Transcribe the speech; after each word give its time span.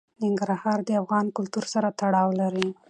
ننګرهار 0.23 0.79
د 0.87 0.89
افغان 1.01 1.25
کلتور 1.37 1.65
سره 1.73 1.87
تړاو 1.99 2.29
لري. 2.41 2.67